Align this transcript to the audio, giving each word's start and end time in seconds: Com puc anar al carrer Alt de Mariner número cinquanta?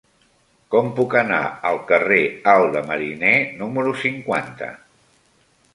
Com 0.75 0.87
puc 0.99 1.11
anar 1.19 1.41
al 1.71 1.77
carrer 1.91 2.19
Alt 2.57 2.73
de 2.77 2.83
Mariner 2.89 3.37
número 3.61 3.95
cinquanta? 4.07 4.73